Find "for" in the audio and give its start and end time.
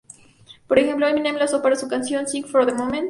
2.47-2.65